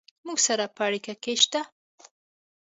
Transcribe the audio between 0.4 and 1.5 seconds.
سره په اړیکه کې